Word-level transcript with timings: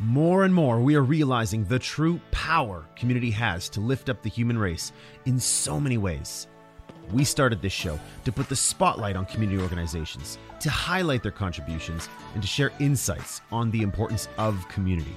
More 0.00 0.44
and 0.44 0.54
more, 0.54 0.78
we 0.78 0.94
are 0.94 1.02
realizing 1.02 1.64
the 1.64 1.80
true 1.80 2.20
power 2.30 2.86
community 2.94 3.32
has 3.32 3.68
to 3.70 3.80
lift 3.80 4.08
up 4.08 4.22
the 4.22 4.28
human 4.28 4.56
race 4.56 4.92
in 5.26 5.40
so 5.40 5.80
many 5.80 5.98
ways. 5.98 6.46
We 7.10 7.24
started 7.24 7.60
this 7.60 7.72
show 7.72 7.98
to 8.24 8.30
put 8.30 8.48
the 8.48 8.54
spotlight 8.54 9.16
on 9.16 9.26
community 9.26 9.60
organizations, 9.60 10.38
to 10.60 10.70
highlight 10.70 11.24
their 11.24 11.32
contributions, 11.32 12.08
and 12.34 12.42
to 12.44 12.48
share 12.48 12.70
insights 12.78 13.40
on 13.50 13.72
the 13.72 13.82
importance 13.82 14.28
of 14.38 14.68
community. 14.68 15.16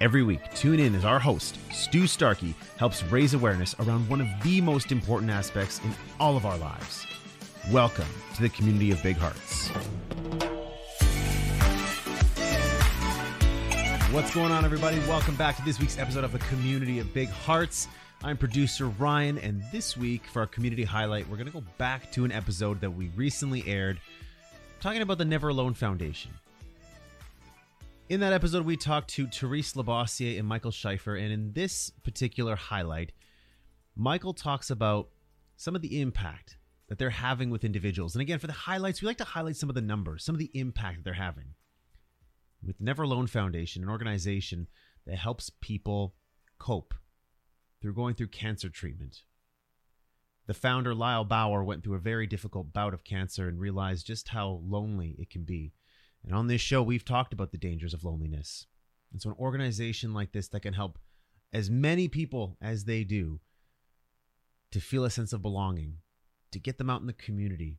Every 0.00 0.22
week, 0.22 0.40
tune 0.54 0.80
in 0.80 0.94
as 0.94 1.04
our 1.04 1.18
host, 1.18 1.58
Stu 1.70 2.06
Starkey, 2.06 2.54
helps 2.78 3.04
raise 3.04 3.34
awareness 3.34 3.74
around 3.80 4.08
one 4.08 4.22
of 4.22 4.28
the 4.42 4.62
most 4.62 4.92
important 4.92 5.30
aspects 5.30 5.78
in 5.84 5.94
all 6.18 6.38
of 6.38 6.46
our 6.46 6.56
lives. 6.56 7.06
Welcome 7.70 8.08
to 8.36 8.40
the 8.40 8.48
community 8.48 8.92
of 8.92 9.02
Big 9.02 9.18
Hearts. 9.18 9.70
What's 14.12 14.34
going 14.34 14.50
on, 14.50 14.64
everybody? 14.64 14.98
Welcome 15.06 15.36
back 15.36 15.54
to 15.58 15.64
this 15.64 15.78
week's 15.78 15.96
episode 15.96 16.24
of 16.24 16.32
the 16.32 16.40
Community 16.40 16.98
of 16.98 17.14
Big 17.14 17.28
Hearts. 17.28 17.86
I'm 18.24 18.36
producer 18.36 18.88
Ryan, 18.88 19.38
and 19.38 19.62
this 19.70 19.96
week 19.96 20.26
for 20.26 20.40
our 20.40 20.48
community 20.48 20.82
highlight, 20.82 21.28
we're 21.28 21.36
going 21.36 21.46
to 21.46 21.52
go 21.52 21.62
back 21.78 22.10
to 22.12 22.24
an 22.24 22.32
episode 22.32 22.80
that 22.80 22.90
we 22.90 23.10
recently 23.14 23.62
aired 23.68 24.00
talking 24.80 25.00
about 25.00 25.18
the 25.18 25.24
Never 25.24 25.50
Alone 25.50 25.74
Foundation. 25.74 26.32
In 28.08 28.18
that 28.18 28.32
episode, 28.32 28.66
we 28.66 28.76
talked 28.76 29.10
to 29.10 29.28
Therese 29.28 29.74
Labossiere 29.74 30.40
and 30.40 30.48
Michael 30.48 30.72
Scheifer, 30.72 31.16
and 31.16 31.32
in 31.32 31.52
this 31.52 31.92
particular 32.02 32.56
highlight, 32.56 33.12
Michael 33.94 34.34
talks 34.34 34.70
about 34.70 35.08
some 35.56 35.76
of 35.76 35.82
the 35.82 36.00
impact 36.00 36.56
that 36.88 36.98
they're 36.98 37.10
having 37.10 37.48
with 37.48 37.62
individuals. 37.62 38.16
And 38.16 38.22
again, 38.22 38.40
for 38.40 38.48
the 38.48 38.54
highlights, 38.54 39.02
we 39.02 39.06
like 39.06 39.18
to 39.18 39.24
highlight 39.24 39.54
some 39.54 39.68
of 39.68 39.76
the 39.76 39.80
numbers, 39.80 40.24
some 40.24 40.34
of 40.34 40.40
the 40.40 40.50
impact 40.52 40.96
that 40.96 41.04
they're 41.04 41.14
having 41.14 41.54
with 42.64 42.80
Never 42.80 43.02
Alone 43.02 43.26
Foundation, 43.26 43.82
an 43.82 43.88
organization 43.88 44.68
that 45.06 45.18
helps 45.18 45.50
people 45.60 46.14
cope 46.58 46.94
through 47.80 47.94
going 47.94 48.14
through 48.14 48.28
cancer 48.28 48.68
treatment. 48.68 49.22
The 50.46 50.54
founder, 50.54 50.94
Lyle 50.94 51.24
Bauer, 51.24 51.62
went 51.62 51.84
through 51.84 51.94
a 51.94 52.00
very 52.00 52.26
difficult 52.26 52.72
bout 52.72 52.92
of 52.92 53.04
cancer 53.04 53.48
and 53.48 53.60
realized 53.60 54.06
just 54.06 54.28
how 54.28 54.60
lonely 54.64 55.16
it 55.18 55.30
can 55.30 55.44
be. 55.44 55.72
And 56.24 56.34
on 56.34 56.48
this 56.48 56.60
show, 56.60 56.82
we've 56.82 57.04
talked 57.04 57.32
about 57.32 57.52
the 57.52 57.58
dangers 57.58 57.94
of 57.94 58.04
loneliness. 58.04 58.66
And 59.12 59.22
so, 59.22 59.30
an 59.30 59.36
organization 59.38 60.12
like 60.12 60.32
this 60.32 60.48
that 60.48 60.60
can 60.60 60.74
help 60.74 60.98
as 61.52 61.70
many 61.70 62.08
people 62.08 62.56
as 62.60 62.84
they 62.84 63.04
do 63.04 63.40
to 64.72 64.80
feel 64.80 65.04
a 65.04 65.10
sense 65.10 65.32
of 65.32 65.42
belonging, 65.42 65.98
to 66.52 66.58
get 66.58 66.78
them 66.78 66.90
out 66.90 67.00
in 67.00 67.06
the 67.06 67.12
community, 67.12 67.78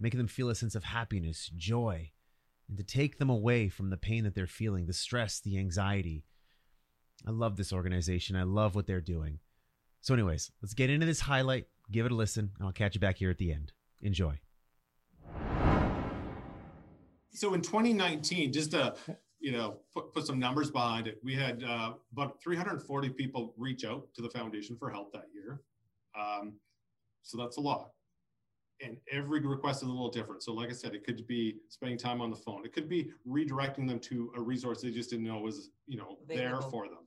making 0.00 0.18
them 0.18 0.28
feel 0.28 0.48
a 0.48 0.54
sense 0.54 0.74
of 0.74 0.84
happiness, 0.84 1.50
joy, 1.56 2.10
and 2.68 2.76
to 2.78 2.84
take 2.84 3.18
them 3.18 3.30
away 3.30 3.68
from 3.68 3.90
the 3.90 3.96
pain 3.96 4.24
that 4.24 4.34
they're 4.34 4.46
feeling, 4.46 4.86
the 4.86 4.92
stress, 4.92 5.40
the 5.40 5.58
anxiety. 5.58 6.24
I 7.26 7.30
love 7.30 7.56
this 7.56 7.72
organization. 7.72 8.36
I 8.36 8.42
love 8.42 8.74
what 8.74 8.86
they're 8.86 9.00
doing. 9.00 9.40
So, 10.00 10.14
anyways, 10.14 10.50
let's 10.62 10.74
get 10.74 10.90
into 10.90 11.06
this 11.06 11.20
highlight, 11.20 11.66
give 11.90 12.06
it 12.06 12.12
a 12.12 12.14
listen, 12.14 12.50
and 12.58 12.66
I'll 12.66 12.72
catch 12.72 12.94
you 12.94 13.00
back 13.00 13.18
here 13.18 13.30
at 13.30 13.38
the 13.38 13.52
end. 13.52 13.72
Enjoy. 14.02 14.38
So 17.32 17.54
in 17.54 17.62
2019, 17.62 18.52
just 18.52 18.70
to 18.72 18.94
you 19.40 19.52
know 19.52 19.78
put, 19.94 20.12
put 20.12 20.26
some 20.26 20.38
numbers 20.38 20.70
behind 20.70 21.06
it, 21.06 21.18
we 21.22 21.34
had 21.34 21.64
uh, 21.64 21.94
about 22.12 22.40
340 22.42 23.08
people 23.10 23.54
reach 23.56 23.84
out 23.84 24.06
to 24.14 24.22
the 24.22 24.30
foundation 24.30 24.76
for 24.76 24.90
help 24.90 25.12
that 25.12 25.26
year. 25.34 25.60
Um, 26.18 26.54
so 27.22 27.38
that's 27.38 27.56
a 27.56 27.60
lot 27.60 27.90
and 28.80 28.96
every 29.10 29.40
request 29.40 29.82
is 29.82 29.88
a 29.88 29.92
little 29.92 30.10
different. 30.10 30.42
So, 30.42 30.52
like 30.52 30.68
I 30.68 30.72
said, 30.72 30.94
it 30.94 31.04
could 31.04 31.26
be 31.26 31.56
spending 31.68 31.98
time 31.98 32.20
on 32.20 32.30
the 32.30 32.36
phone. 32.36 32.64
It 32.64 32.72
could 32.72 32.88
be 32.88 33.10
redirecting 33.26 33.88
them 33.88 33.98
to 34.00 34.32
a 34.36 34.40
resource 34.40 34.82
they 34.82 34.90
just 34.90 35.10
didn't 35.10 35.24
know 35.26 35.38
was, 35.38 35.70
you 35.86 35.96
know, 35.96 36.18
Available. 36.24 36.60
there 36.60 36.70
for 36.70 36.88
them. 36.88 36.98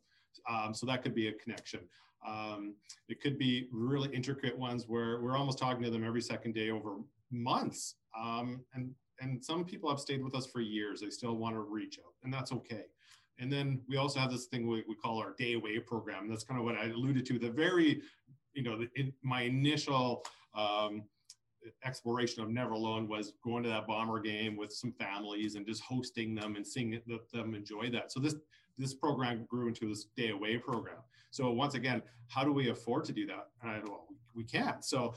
Um, 0.49 0.73
so 0.73 0.85
that 0.85 1.03
could 1.03 1.13
be 1.13 1.27
a 1.27 1.33
connection. 1.33 1.81
Um, 2.25 2.75
it 3.09 3.21
could 3.21 3.37
be 3.37 3.67
really 3.71 4.09
intricate 4.13 4.57
ones 4.57 4.85
where 4.87 5.21
we're 5.21 5.37
almost 5.37 5.59
talking 5.59 5.83
to 5.83 5.89
them 5.89 6.03
every 6.03 6.21
second 6.21 6.53
day 6.53 6.69
over 6.69 6.97
months. 7.31 7.95
Um, 8.17 8.61
and 8.73 8.93
and 9.19 9.43
some 9.43 9.65
people 9.65 9.89
have 9.89 9.99
stayed 9.99 10.23
with 10.23 10.35
us 10.35 10.45
for 10.45 10.61
years. 10.61 11.01
They 11.01 11.09
still 11.09 11.37
want 11.37 11.55
to 11.55 11.61
reach 11.61 11.99
out, 11.99 12.13
and 12.23 12.33
that's 12.33 12.51
okay. 12.51 12.85
And 13.39 13.51
then 13.51 13.81
we 13.87 13.97
also 13.97 14.19
have 14.19 14.31
this 14.31 14.45
thing 14.45 14.67
we, 14.67 14.83
we 14.87 14.95
call 14.95 15.19
our 15.19 15.33
day 15.37 15.53
away 15.53 15.79
program. 15.79 16.27
That's 16.27 16.43
kind 16.43 16.59
of 16.59 16.65
what 16.65 16.75
I 16.75 16.85
alluded 16.85 17.25
to. 17.27 17.39
The 17.39 17.51
very, 17.51 18.01
you 18.53 18.63
know, 18.63 18.77
the, 18.77 18.89
in, 18.95 19.13
my 19.23 19.41
initial 19.41 20.23
um, 20.55 21.03
exploration 21.87 22.43
of 22.43 22.49
Never 22.49 22.73
Alone 22.73 23.07
was 23.07 23.33
going 23.43 23.63
to 23.63 23.69
that 23.69 23.87
bomber 23.87 24.19
game 24.19 24.57
with 24.57 24.71
some 24.71 24.91
families 24.91 25.55
and 25.55 25.65
just 25.65 25.81
hosting 25.81 26.35
them 26.35 26.55
and 26.55 26.67
seeing 26.67 27.01
them 27.33 27.55
enjoy 27.55 27.89
that. 27.91 28.11
So 28.11 28.19
this 28.19 28.35
this 28.77 28.93
program 28.93 29.45
grew 29.49 29.67
into 29.69 29.87
this 29.87 30.05
day 30.15 30.29
away 30.29 30.57
program. 30.57 30.97
So 31.31 31.51
once 31.51 31.73
again, 31.73 32.03
how 32.27 32.43
do 32.43 32.51
we 32.51 32.69
afford 32.69 33.05
to 33.05 33.13
do 33.13 33.25
that? 33.25 33.47
I, 33.63 33.79
well, 33.79 34.05
we, 34.35 34.43
can't. 34.43 34.85
So 34.85 35.15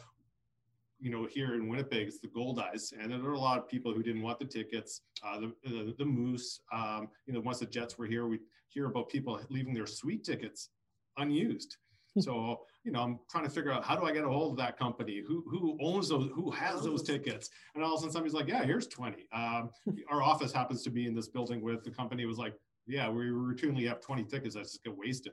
you 0.98 1.10
know, 1.10 1.26
here 1.30 1.54
in 1.54 1.68
Winnipeg, 1.68 2.08
it's 2.08 2.20
the 2.20 2.28
Goldeyes, 2.28 2.92
and 2.98 3.10
there 3.10 3.30
are 3.30 3.34
a 3.34 3.38
lot 3.38 3.58
of 3.58 3.68
people 3.68 3.92
who 3.92 4.02
didn't 4.02 4.22
want 4.22 4.38
the 4.38 4.44
tickets. 4.44 5.02
Uh, 5.22 5.40
the, 5.40 5.54
the, 5.64 5.94
the 5.98 6.04
Moose, 6.04 6.60
um, 6.72 7.08
you 7.26 7.32
know, 7.32 7.40
once 7.40 7.58
the 7.58 7.66
Jets 7.66 7.98
were 7.98 8.06
here, 8.06 8.26
we 8.26 8.38
hear 8.68 8.86
about 8.86 9.08
people 9.08 9.40
leaving 9.50 9.74
their 9.74 9.86
suite 9.86 10.24
tickets 10.24 10.70
unused. 11.16 11.76
So 12.18 12.60
you 12.84 12.92
know, 12.92 13.00
I'm 13.00 13.18
trying 13.30 13.44
to 13.44 13.50
figure 13.50 13.72
out 13.72 13.84
how 13.84 13.94
do 13.94 14.04
I 14.04 14.12
get 14.12 14.24
a 14.24 14.28
hold 14.28 14.52
of 14.52 14.58
that 14.58 14.78
company? 14.78 15.22
Who 15.26 15.44
who 15.46 15.76
owns 15.80 16.08
those? 16.08 16.30
Who 16.34 16.50
has 16.50 16.82
those 16.82 17.02
tickets? 17.02 17.50
And 17.74 17.84
all 17.84 17.94
of 17.94 17.98
a 17.98 18.00
sudden, 18.00 18.12
somebody's 18.12 18.34
like, 18.34 18.48
"Yeah, 18.48 18.64
here's 18.64 18.86
20." 18.88 19.26
Um, 19.32 19.70
our 20.10 20.22
office 20.22 20.52
happens 20.52 20.82
to 20.84 20.90
be 20.90 21.06
in 21.06 21.14
this 21.14 21.28
building 21.28 21.60
with 21.60 21.84
the 21.84 21.90
company. 21.90 22.24
Was 22.24 22.38
like, 22.38 22.54
"Yeah, 22.86 23.08
we 23.10 23.26
routinely 23.26 23.86
have 23.88 24.00
20 24.00 24.24
tickets 24.24 24.54
that 24.54 24.62
just 24.62 24.82
get 24.82 24.96
wasted." 24.96 25.32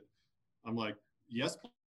I'm 0.66 0.76
like, 0.76 0.96
"Yes, 1.28 1.56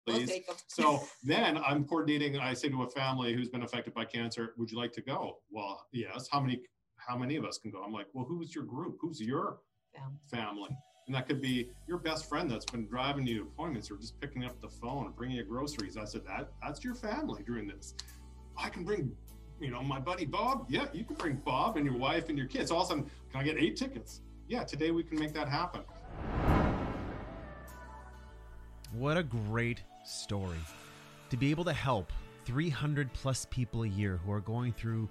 please." 0.07 0.29
We'll 0.47 0.57
so 0.67 1.03
then 1.23 1.57
I'm 1.57 1.84
coordinating. 1.85 2.38
I 2.38 2.53
say 2.53 2.69
to 2.69 2.84
a 2.84 2.90
family 2.90 3.34
who's 3.34 3.50
been 3.50 3.63
affected 3.63 3.94
by 3.94 4.06
cancer, 4.06 4.53
"Would 4.57 4.69
you 4.69 4.78
like 4.78 4.94
to 4.94 5.01
go?" 5.01 5.40
Well, 5.50 5.88
yes. 5.91 6.28
How 6.31 6.40
many? 6.40 6.61
How 6.97 7.17
many 7.17 7.38
of 7.38 7.46
us 7.46 7.57
can 7.57 7.72
go? 7.72 7.81
I'm 7.81 7.94
like, 7.94 8.07
"Well, 8.13 8.25
who's 8.25 8.53
your 8.53 8.66
group? 8.66 8.97
Who's 9.01 9.19
your 9.19 9.59
family?" 10.29 10.69
And 11.09 11.16
that 11.16 11.28
could 11.28 11.42
be 11.42 11.72
your 11.88 11.97
best 11.97 12.30
friend 12.30 12.52
that's 12.52 12.66
been 12.66 12.86
driving 12.86 13.25
you 13.25 13.40
to 13.40 13.42
appointments 13.42 13.90
or 13.90 13.97
just 13.97 14.22
picking 14.22 14.46
up 14.46 14.62
the 14.62 14.70
phone 14.70 15.08
and 15.08 15.16
bringing 15.16 15.38
you 15.38 15.44
groceries. 15.44 15.97
I 15.97 16.06
said, 16.06 16.22
that 16.28 16.52
that's 16.62 16.84
your 16.84 16.94
family 16.94 17.42
doing 17.42 17.68
this. 17.68 17.96
I 18.56 18.70
can 18.70 18.84
bring, 18.84 19.12
you 19.59 19.72
know, 19.72 19.81
my 19.81 20.00
buddy 20.00 20.25
Bob. 20.25 20.68
Yeah, 20.70 20.86
you 20.94 21.03
can 21.03 21.16
bring 21.16 21.38
Bob 21.38 21.78
and 21.78 21.86
your 21.88 21.97
wife 21.97 22.30
and 22.30 22.38
your 22.38 22.46
kids. 22.46 22.70
All 22.70 22.81
of 22.81 22.86
a 22.86 22.90
sudden, 22.90 23.09
can 23.31 23.42
I 23.42 23.44
get 23.44 23.58
eight 23.58 23.75
tickets? 23.75 24.22
Yeah, 24.47 24.64
today 24.64 24.92
we 24.92 25.02
can 25.02 25.18
make 25.18 25.34
that 25.34 25.50
happen. 25.50 25.81
What 28.94 29.18
a 29.18 29.24
great 29.24 29.81
story. 30.06 30.59
To 31.31 31.38
be 31.38 31.50
able 31.50 31.66
to 31.66 31.74
help 31.74 32.14
300 32.46 33.12
plus 33.14 33.47
people 33.50 33.81
a 33.81 33.88
year 33.88 34.20
who 34.24 34.31
are 34.31 34.41
going 34.41 34.74
through 34.74 35.09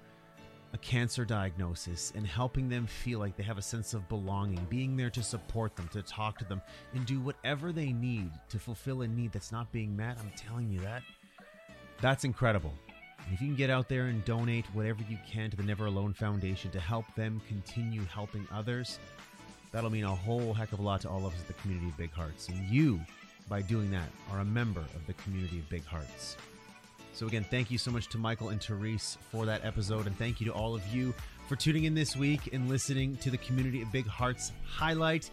a 0.73 0.79
cancer 0.79 1.25
diagnosis 1.25 2.13
and 2.15 2.27
helping 2.27 2.69
them 2.69 2.87
feel 2.87 3.19
like 3.19 3.37
they 3.37 3.43
have 3.43 3.59
a 3.59 3.63
sense 3.63 3.95
of 3.95 4.09
belonging, 4.09 4.67
being 4.69 4.97
there 4.97 5.11
to 5.11 5.23
support 5.23 5.75
them, 5.77 5.89
to 5.93 6.03
talk 6.03 6.39
to 6.39 6.45
them, 6.45 6.61
and 6.95 7.07
do 7.07 7.21
whatever 7.21 7.73
they 7.73 7.93
need 7.93 8.31
to 8.51 8.59
fulfill 8.59 9.03
a 9.03 9.09
need 9.09 9.33
that's 9.33 9.53
not 9.53 9.71
being 9.73 9.97
met. 9.97 10.19
I'm 10.21 10.31
telling 10.37 10.71
you 10.71 10.81
that. 10.81 11.03
That's 12.01 12.25
incredible. 12.25 12.75
And 13.25 13.35
if 13.35 13.41
you 13.41 13.49
can 13.49 13.57
get 13.57 13.71
out 13.71 13.89
there 13.89 14.07
and 14.07 14.25
donate 14.25 14.67
whatever 14.75 15.03
you 15.09 15.19
can 15.27 15.51
to 15.51 15.57
the 15.57 15.63
Never 15.63 15.87
Alone 15.87 16.13
Foundation 16.13 16.71
to 16.73 16.81
help 16.81 17.05
them 17.15 17.41
continue 17.49 18.05
helping 18.05 18.47
others, 18.53 18.99
that'll 19.73 19.91
mean 19.91 20.05
a 20.05 20.15
whole 20.15 20.53
heck 20.53 20.73
of 20.73 20.79
a 20.79 20.83
lot 20.83 21.01
to 21.03 21.09
all 21.09 21.27
of 21.27 21.35
us 21.35 21.41
at 21.41 21.47
the 21.47 21.55
community 21.55 21.89
of 21.89 21.97
Big 21.97 22.13
Hearts. 22.13 22.49
And 22.49 22.67
you, 22.69 23.01
by 23.49 23.63
doing 23.63 23.91
that, 23.91 24.09
are 24.31 24.41
a 24.41 24.45
member 24.45 24.81
of 24.81 25.07
the 25.07 25.15
community 25.15 25.59
of 25.59 25.69
Big 25.69 25.85
Hearts. 25.85 26.37
So, 27.19 27.27
again, 27.27 27.45
thank 27.51 27.69
you 27.73 27.79
so 27.79 27.91
much 27.91 28.07
to 28.11 28.19
Michael 28.19 28.51
and 28.51 28.63
Therese 28.63 29.19
for 29.33 29.45
that 29.45 29.65
episode. 29.65 30.07
And 30.07 30.17
thank 30.17 30.41
you 30.41 30.47
to 30.47 30.53
all 30.53 30.77
of 30.77 30.87
you 30.95 31.13
for 31.49 31.57
tuning 31.57 31.83
in 31.83 31.93
this 31.93 32.15
week 32.15 32.51
and 32.53 32.69
listening 32.69 33.17
to 33.17 33.29
the 33.29 33.39
Community 33.39 33.83
of 33.83 33.91
Big 33.91 34.07
Hearts 34.07 34.53
highlight. 34.65 35.29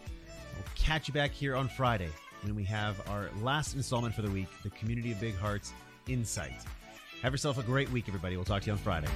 We'll 0.56 0.64
catch 0.74 1.06
you 1.06 1.14
back 1.14 1.30
here 1.30 1.54
on 1.54 1.68
Friday 1.68 2.08
when 2.42 2.56
we 2.56 2.64
have 2.64 3.00
our 3.08 3.30
last 3.40 3.76
installment 3.76 4.16
for 4.16 4.22
the 4.22 4.30
week 4.32 4.48
the 4.64 4.70
Community 4.70 5.12
of 5.12 5.20
Big 5.20 5.36
Hearts 5.36 5.72
Insight. 6.08 6.64
Have 7.22 7.32
yourself 7.32 7.56
a 7.56 7.62
great 7.62 7.88
week, 7.92 8.06
everybody. 8.08 8.34
We'll 8.34 8.44
talk 8.44 8.62
to 8.62 8.66
you 8.66 8.72
on 8.72 8.78
Friday. 8.78 9.06